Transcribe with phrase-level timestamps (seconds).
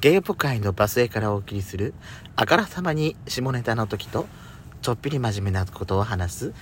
[0.00, 1.92] ゲイポ界のバスへからお送りする
[2.36, 4.28] あからさまに下ネタの時と
[4.80, 6.52] ちょっぴり真面目なことを話す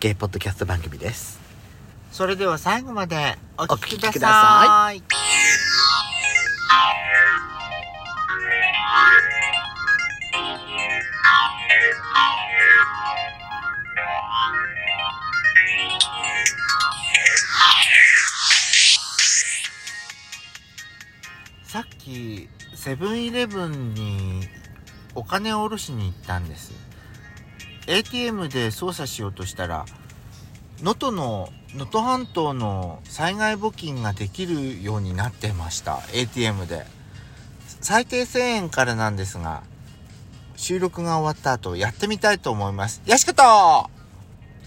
[0.00, 1.40] ゲイポッドキャスト番組です
[2.12, 5.02] それでは最後までお聞きください。
[21.74, 22.48] さっき
[22.84, 24.42] セブンイレブンに
[25.14, 26.72] お金を下ろしに行ったんです。
[27.86, 29.86] ATM で操作しようとしたら
[30.82, 36.00] 能登の能登半島の災害募金ができるようになってました。
[36.12, 36.84] ATM で。
[37.80, 39.62] 最低1000円からなんですが
[40.56, 43.00] 収録が終わった後やってみたいと思います。
[43.06, 43.88] よしこと!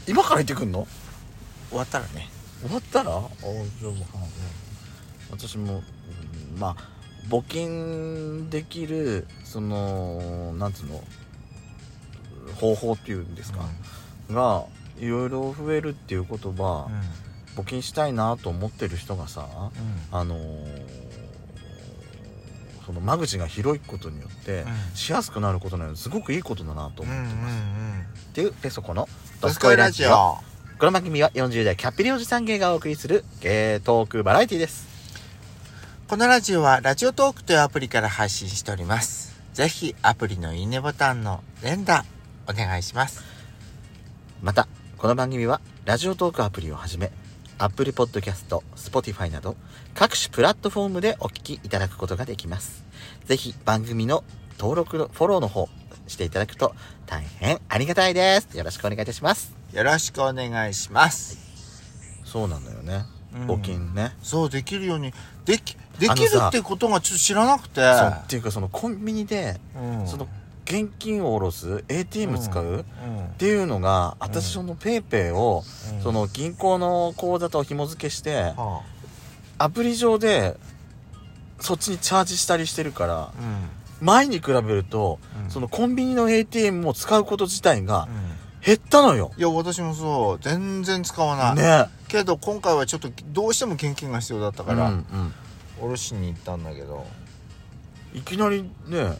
[0.08, 0.88] 今から行ってくんの?
[1.70, 2.30] 終わったらね。
[2.62, 3.12] 終わったら?
[3.16, 4.04] あじゃあもう
[5.30, 5.84] 私も、
[6.56, 6.97] うんまあ
[7.30, 11.04] 募金できるそのなんつうの
[12.56, 13.60] 方法っていうんですか、
[14.32, 14.66] が
[15.00, 16.88] いろいろ増えるっていうことは、
[17.56, 19.48] 募金したいなと思ってる人がさ
[20.12, 21.08] あのー
[22.88, 24.96] その間口が広いことによって、うん。
[24.96, 27.24] しやすくなることなのですごくいいことだなとうんうんうん。
[27.24, 29.10] 思ってます、っていうペソコの
[29.42, 30.38] 「ドスコイラジオ。
[30.80, 34.97] この番組は40代キャッピリおじさん芸がお送りするゲートークバラエティです
[36.08, 39.42] このラジオはラジオトークというアプリから配信しております。
[39.54, 42.06] ぜひアプリのいいねボタンの連打
[42.50, 43.22] お願いします。
[44.42, 47.12] またこの番組はラジオトークアプリをはじめ
[47.58, 49.58] Apple Podcast、Spotify など
[49.96, 52.86] 各種プラットフォームでお聞きいただくことができます
[53.26, 54.24] ぜひ番組の
[54.60, 55.68] 登録のフォローの方
[56.08, 56.76] していただくと
[57.08, 61.38] 大変ありがたいですよろしくお願いいたしますよろしくお願いします。
[62.24, 65.14] そうなんだよねうん募金ね、そう、できるように、
[65.46, 67.82] でき、できるってことがちょっと知らなくて。
[67.82, 68.14] そう。
[68.24, 70.08] っていうかそのコンビニでうん。
[70.08, 70.28] その
[70.66, 72.82] 現金を下ろす ATM 使う、うん。
[72.82, 72.84] っ
[73.38, 76.02] ていうのが私そのペイペイを、うん。
[76.02, 78.82] その銀行の口座と紐付けしては
[79.58, 80.58] アプリ上で
[81.60, 83.32] そっちにチャージしたりしてるから
[84.00, 85.50] 前に比べると、うん。
[85.50, 88.27] そのコンビニの ATM を使うこと自体がうん
[88.68, 89.32] 減ったのよ。
[89.38, 91.56] いや、私もそう、全然使わない。
[91.56, 91.86] ね。
[92.10, 95.34] けど今回はちょっとどうしても現金が必要だったから、うんうん。
[95.80, 97.06] 下ろしに行ったんだけど、
[98.14, 99.18] いきなりね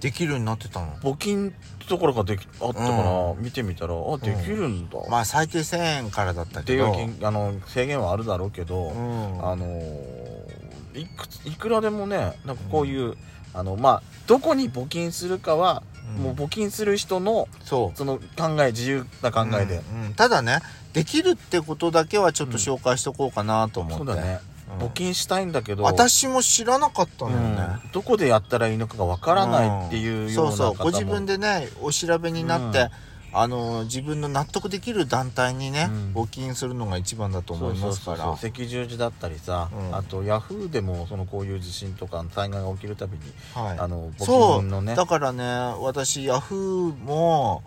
[0.00, 0.96] できるようになってたの。
[1.02, 1.52] 募金
[1.90, 6.92] ところができあったから、う見てみたらあできるんだ、まあ最低1000円からだったっていうけど。
[6.94, 9.46] 金あの制限はあるだろうけど、うん。
[9.46, 10.48] あのー
[10.94, 13.14] いくついくらでもねなんかこういう、
[13.52, 17.98] あのまあどこに募金するかは、うんもう募金する人のそう。
[17.98, 20.14] その考え自由な考えで、うんうん。
[20.14, 20.60] ただね
[20.92, 24.40] できるってことだけはちょっと紹介しとこうかなと思って、そうだね、
[24.80, 24.86] うん。
[24.86, 27.90] 募金したいんだけど私も知らなかったのよね、うん。
[27.92, 30.74] どこでやったらいいのかがわからないっていうようなそうそう。
[30.76, 32.88] ご自分でねお調べになって、うん
[33.32, 36.22] あの自分の納得できる団体にね、うん。
[36.22, 38.32] 募金するのが一番だと思いますから。
[38.32, 39.94] 赤十字だったりさ、うん。
[39.94, 43.22] あとヤフーでもそのこういう地震とか災害が起きるたびに、
[43.54, 43.78] はい。
[43.78, 44.94] あの募金のね。
[44.94, 45.44] だからね
[45.80, 47.62] 私ヤフーも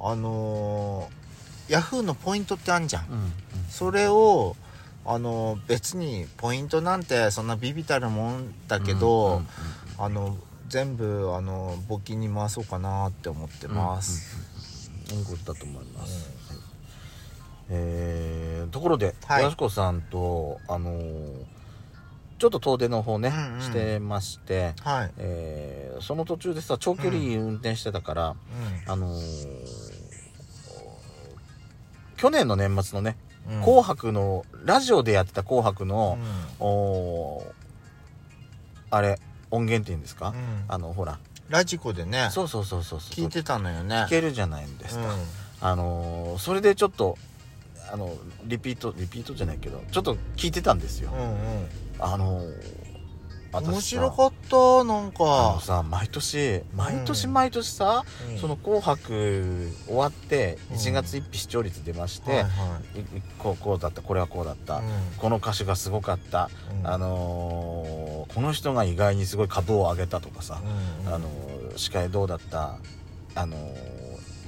[0.00, 1.26] あのー
[1.68, 3.32] ヤフーのポイントってあんじゃん。
[3.68, 4.54] それを
[5.04, 9.42] あの別にポイントなんてそんなビビたるもんだけど、
[9.98, 10.36] あの
[10.68, 14.36] 全部あの募金に回そうかなって思ってます、
[15.12, 16.58] いいことだと思います、はい
[17.68, 21.44] えーところで、はいやすこさんとあのー
[22.38, 28.36] ちょっと遠出の方ね、うんうんしてまして、はい、えーその途中でさ長距離運転してたから、
[28.86, 29.20] あのー
[32.16, 33.16] 去年の年末のね、
[33.50, 36.18] うん紅白のラジオでやってた紅白うの
[36.60, 37.42] ん、お
[38.90, 39.18] あれ
[39.50, 41.18] 音源っていうんですか、うんあのほら
[41.48, 43.10] ラジコでねそうそうそうそうそう。
[43.10, 43.94] 聞いてたのよね。
[44.06, 45.20] 聞けるじゃないですか、うん。
[45.60, 47.16] あのーそれでちょっと
[47.92, 48.12] あの
[48.44, 52.85] リピートリピートじゃないけどちょっと聞いてたんですよ、うんあのーうん私さ
[53.52, 58.38] 面白かったなんあのか、さ毎年毎年毎年さ、うん。
[58.38, 60.76] その「紅白」終わってうん。
[60.76, 62.48] 1月1日視聴率出まして、はいは
[62.96, 63.00] い。
[63.18, 64.82] いこうこうだったこれはこうだった、うん。
[65.18, 66.50] この歌手がすごかった、
[66.80, 66.86] うん。
[66.86, 70.60] あのーこの人が意外にすごい株を上げたとかさ、
[71.06, 71.14] うん。
[71.14, 72.76] あのー司会どうだった？
[73.34, 74.05] あのー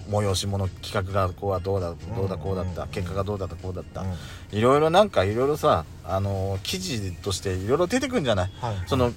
[0.09, 2.89] 催し物企画がこうはどうだどうだこうだった、うん。
[2.89, 4.59] 結果がどうだったこうだった、うん。
[4.59, 8.51] いろいろなんかいろいろさあのー記事としていろいろ出てくんじゃない？
[8.61, 8.77] はい。
[8.87, 9.13] その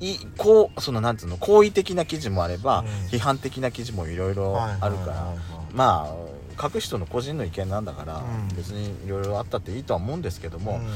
[0.00, 2.86] いこうそのなんつうの好意的な記事もあれば、うん。
[3.08, 5.34] 批判的な記事もいろいろはいあるから、
[5.74, 6.14] まあ
[6.56, 8.56] 各人の個人の意見なんだから、うん。
[8.56, 10.86] 別にいろいろあったっていいとは思うんですけども、うん。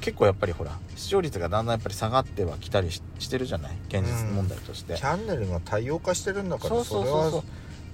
[0.00, 3.76] 結構やっぱりほら視聴率がだんだんやっぱり下がってはきたりししてるじゃない？
[3.88, 7.40] 現実問題として、チャンネルが多様化してるんだからそうそうそうそう。
[7.40, 7.46] れ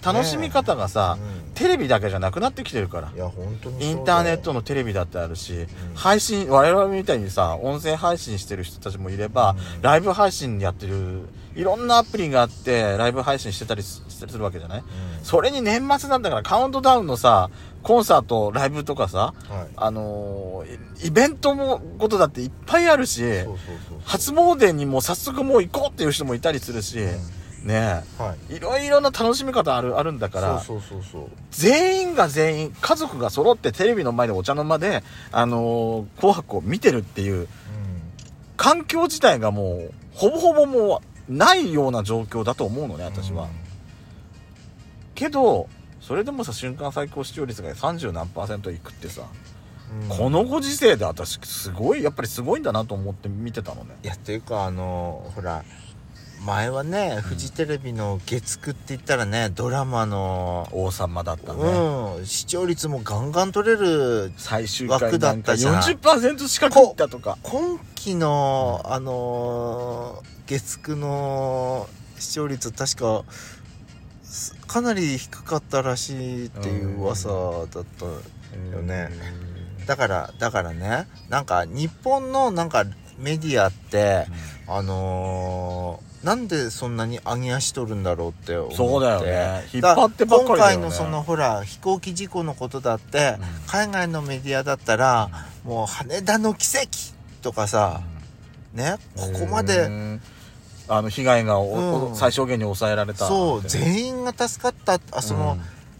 [0.04, 1.52] 楽しみ方がさ、はうん。
[1.54, 3.12] テレビだけじゃなくなってきてるから。
[3.14, 9.82] いや本当にインターネットのテレビだってあるし、配信我々みたいにさ音声配信してる人たちもいれば、うん。
[9.82, 14.80] ライブ配信やってるいろんなアプリがあってライブ配信してたりすするわけじゃない？
[14.80, 14.86] うん。
[15.24, 17.50] それに年末なんだからカウントダウンのさ
[17.82, 19.68] コンサートライブとかさはい。
[19.76, 20.74] あのー
[21.04, 23.22] イイベントもことだっていっぱいあるし
[24.04, 27.00] 初詣にも早速もう行こうっていう人もいたりするし、
[27.64, 28.04] ね。
[28.18, 28.38] はい。
[28.50, 31.30] えいろいろな楽しみ方あるあるんだからそうそうそうそう。
[31.50, 37.48] 全員が全員家族が揃ってテレビの前でお茶の間で、あのー紅白を見てるっていう
[38.56, 43.48] 環境自体がもうほぼほぼもうないような状況だと思うのね私は、
[45.14, 45.68] けど
[46.00, 49.22] それでもさ瞬間最高視聴率が30何パーセントいくってさ、
[50.02, 50.08] うん。
[50.16, 53.96] このご時世で私すごいやっぱりすごいんだなと思って見てたのね。
[54.02, 55.64] いやっていうかあのほら
[56.44, 62.26] 前はねフジテレビの月9って言ったらねドラマの王様だったね、うん。
[62.26, 65.74] 視聴率もガンガン取れる最終回枠だったじゃん。
[65.82, 67.38] 40%近くいったとか。
[67.42, 73.24] 今期のあのー月9の視聴率確か
[74.24, 78.06] すかなり低かったらしいっていう噂だった
[78.76, 79.08] よね。
[79.86, 82.84] だからだからねなんか日本のなんか
[83.18, 84.26] メディアって
[84.66, 88.76] あのーなんでそんなに上げ足取るんだろうって思って。
[88.76, 89.68] そうだよね。
[89.72, 90.82] 引っだ張ってばっか今りだよね。
[90.82, 93.46] 回のそのほら飛行機事故のことだって、うん。
[93.66, 95.30] 海外のメディアだったら、
[95.64, 96.88] もう羽田の奇跡
[97.42, 98.02] とかさ、
[98.72, 100.20] ねここまうでん
[100.88, 101.56] あの被害が
[102.14, 105.58] 最小限に抑えられたそう全員が助かったあその、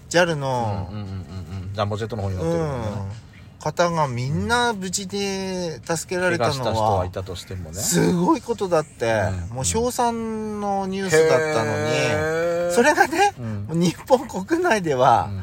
[0.08, 1.72] JAL の、うんうんうんうんうん。
[1.74, 2.69] ジャンボジェットの方に乗ってるうん。
[2.69, 3.12] のね
[3.62, 7.08] 方がみんな無事で助けられたのは
[7.74, 9.54] すごいことだって、うん。
[9.54, 13.34] もう賞賛のニュースだったのに、それがね
[13.70, 13.80] うん。
[13.80, 15.42] 日本国内ではうん。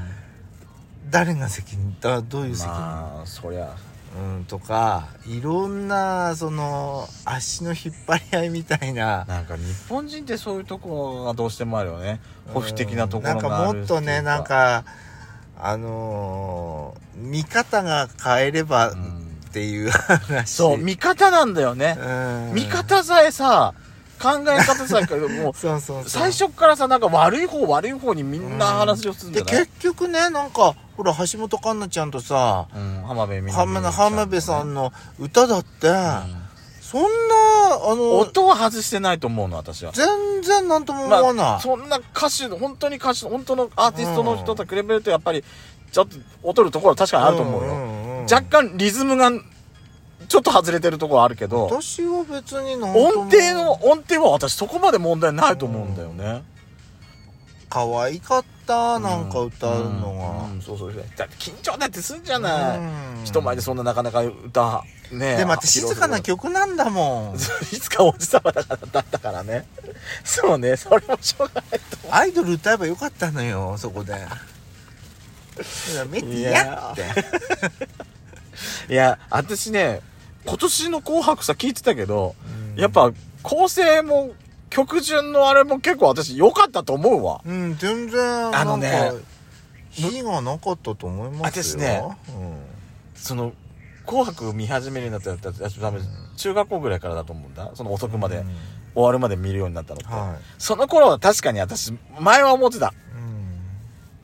[1.10, 3.76] 誰が責任だどういう責任、まあそりゃ。
[4.18, 9.24] うん、とかいろんなその足の引っ張り合いみたいな。
[9.26, 12.20] なんか日本人ってそういうところがどうしてもあるよね。
[12.54, 14.84] 保守的なところうんがなんかもっとねなんか
[15.60, 20.50] あのー見方が変えればっうんていう話。
[20.50, 21.98] そう見方なんだよね。
[22.00, 22.54] うん。
[22.54, 23.74] 見方さえさ
[24.22, 26.04] 考え方さえもう そうそうそう。
[26.10, 35.96] 最初からさなんか悪い方悪い方にみんな話をするんじでゃない結局ねなんかほら橋本環奈ちゃんとさうん浜辺美波浜辺さんの歌だって、うん。
[36.82, 37.08] そんな
[37.74, 39.92] あの音は外してないと思うの私は。
[39.92, 40.08] 全
[40.42, 45.44] 然なんとも思わない、そんな歌手本当に歌手本当のアーティストの人と比べるとやっぱり
[45.92, 46.18] ちょっと
[46.48, 49.32] 劣るところは確かにあると思うよ、んんん若干リズムが
[50.28, 56.44] ちょっと外れてるところはあるけど私は別に音程の音程は私そこまで問題ないと思うんだよね、
[57.70, 60.56] 可愛かったなんか歌うのが、うん。
[60.56, 60.62] うん。
[60.62, 60.94] そうそう。
[60.94, 62.82] だって緊張だってすんじゃない、う
[63.22, 63.26] ん。
[63.26, 67.36] 人前でそんななかなか歌ねでまた静かな披曲なんだもん。
[67.72, 69.68] いつかおじさまだからだったからね。
[70.26, 74.14] そうねそれもしょうがないと思アイドル歌えばよかったのよそこで。
[74.14, 74.36] だか
[75.96, 77.06] らメティやって。
[78.90, 80.02] ういや 私ね
[80.46, 82.36] 今年の「紅白」さ聞いてたけど、
[82.76, 83.12] やっぱ
[83.44, 84.32] 構成も
[84.70, 87.42] 曲順のあれも結構私良かったと思うわ。
[87.46, 89.12] うん全然あのね
[89.90, 91.64] 火がなかったと思いますよ。
[91.64, 92.04] 私ね。
[93.16, 93.54] その
[94.06, 96.02] 「紅白」見始めるようになったら私多分
[96.38, 97.72] 中学校ぐらいからだと思うんだ。
[97.74, 98.56] その遅くまで、うん。
[98.96, 102.88] 終わるまで見るようになったのって、はその頃は確かに私前は思ってた。
[102.88, 103.60] い、うん。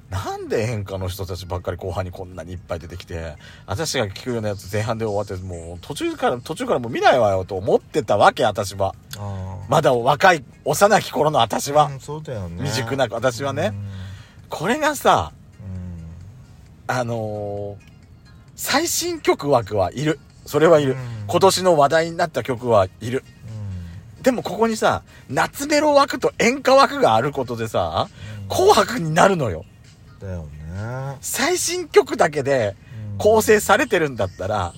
[0.09, 3.35] なんで演歌の人たちばっかり後半にこんなにいっぱい出てきて
[3.67, 8.95] 私が聞くようなやつ前半で終わってもう途中から途中からもう見ないわよと思ってたわけ私は。
[9.17, 9.34] あ
[9.67, 12.57] まだ若い幼き頃の私は、あうんそうだよね。
[12.63, 13.83] 未熟な私はね、うん。
[14.49, 16.95] これがさうん。
[16.95, 17.95] あのー
[18.57, 20.17] 最新曲枠はいる。
[20.45, 20.97] それはいる、うん。
[21.27, 23.23] 今年の話題になった曲はいる。
[24.21, 28.07] でもここにさ夏メロ枠と演歌枠があることでさ
[28.41, 28.47] うん。
[28.49, 29.65] 紅白になるのよ。
[30.21, 31.17] だよね。
[31.21, 32.75] 最新曲だけで
[33.17, 34.73] 構成されてるんだったら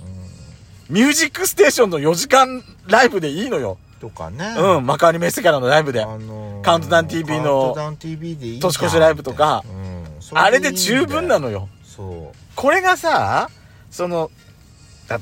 [0.89, 0.96] う、ん。
[0.96, 3.77] ミュージックステーションの4時間ライブでいいのよ。
[4.00, 4.56] とかね。
[4.58, 6.01] うん、幕張メッセからのライブで。
[6.01, 9.63] あのーカウントダウン TV のカウントダウン TV でいい年越しライブとか。
[9.66, 10.38] うん。
[10.38, 11.70] あれで十分なのよ。
[11.84, 13.50] そこれがさ、
[13.89, 14.32] その、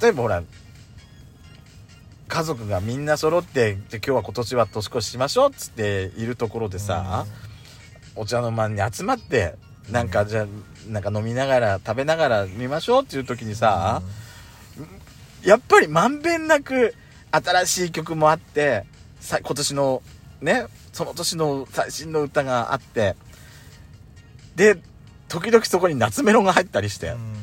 [0.01, 0.43] 例えばほら、
[2.27, 7.25] 家族がみんな揃って、で今日は今年は年越ししましょうっつっているところでうさ、
[8.15, 9.55] お茶の間に集まって、
[9.91, 10.45] なんかじゃあ、
[10.89, 14.01] なんか飲みながら、食べながら見ましょうっていう時にさ、
[15.43, 16.95] やっぱりまんべんなく
[17.43, 18.85] 新しい曲もあって
[19.19, 20.01] さ今年の
[20.41, 23.15] ねその年の最新の歌があって
[24.55, 24.77] で
[25.27, 27.35] 時々そこに夏メロが入ったりして、うん。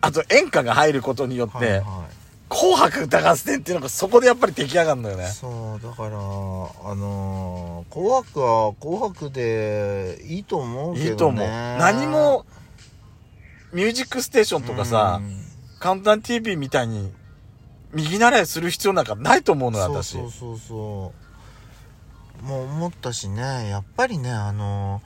[0.00, 2.08] あと演歌が入ることによって、はいは
[2.50, 5.26] 紅白歌合戦っていうのがそこでやっぱり出来上がるのよい、ね。
[5.26, 6.10] そうだからあ
[6.94, 11.10] のー紅白は紅白でいいと思うけどね。
[11.10, 11.46] いいと思う。
[11.46, 12.46] 何も
[13.74, 15.44] 「ミュージックステーション」とかさうん
[15.78, 17.12] 「カウンター TV」みたいに
[17.94, 20.12] 右習いする必要なんかないと思うのよ私。
[20.12, 21.12] そうそうそ
[22.42, 22.44] う。
[22.44, 25.02] もう思ったしねやっぱりねあの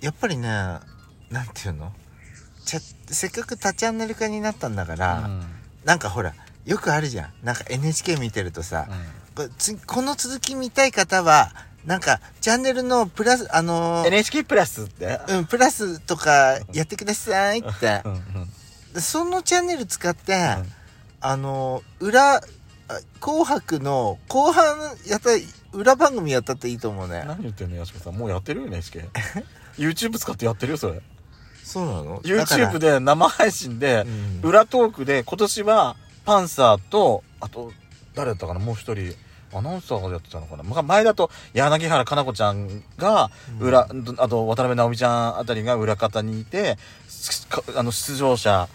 [0.00, 1.92] やっぱりねなんていうの？
[2.64, 5.42] ちゃせっかく多チャンネル化になったんだから、うん。
[5.84, 6.34] なんかほら
[6.64, 7.32] よくあるじゃん。
[7.42, 8.88] なんか NHK 見てるとさ、
[9.34, 11.50] これつこの続き見たい方は
[11.86, 15.20] なんかチャンネルのプラスあのー NHK プラスって？
[15.28, 18.02] うん、プラスとかやってくださいって。
[18.04, 18.22] うんうん
[18.94, 20.72] でそのチャンネル使って、うん
[21.20, 22.40] あの裏あ
[23.20, 25.30] 紅白の後半やった
[25.72, 27.24] 裏番組やったっていいと思うね。
[27.26, 28.14] 何言ってんのやしこさん。
[28.14, 29.04] もうやってるよ NHK
[29.76, 31.00] YouTube 使ってやってるよそれ。
[31.62, 34.04] そうなの？YouTube で生配信で
[34.42, 34.48] うん。
[34.48, 37.72] 裏トークで今年はパンサーとあと
[38.14, 38.60] 誰だったかな？
[38.60, 39.14] もう一人。
[39.50, 40.62] アナウンサーがやってたのかな？
[40.62, 46.76] ま前だと柳原加奈子ちゃんが裏、あと渡辺直美ちゃんあたりが裏方にいて
[47.74, 48.68] あの出場者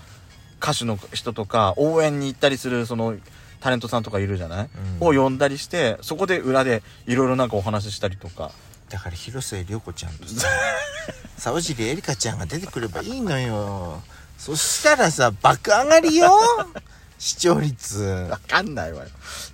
[0.63, 3.15] 歌手の人とか応援に行ったりするその
[3.60, 4.70] タレントさんとかいるじゃない、
[5.01, 5.08] うん。
[5.20, 8.51] を呼んだりしてそこで裏でいろいろなんかお話ししたりとか。
[8.89, 10.48] だから広末涼子ちゃんとさ
[11.36, 14.03] 沢尻エリカちゃんが出てくればいいのよ。
[14.38, 16.29] そしたらさ爆上がりよ
[17.17, 18.03] 視聴率。
[18.29, 19.10] わかんないわよ。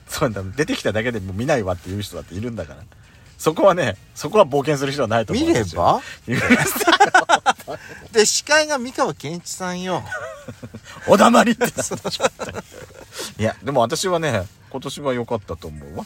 [0.10, 2.84] そうだ出てきただけでもう見ないわっていう人だっているんだから
[3.39, 5.48] そこはねそこは冒険する人はないと思う。
[5.48, 6.01] 見れば。
[8.12, 10.03] で司会が三河健一さんよ。
[11.08, 11.65] お黙りって。
[13.39, 16.05] いやでも私はね今年は良かったと思うわ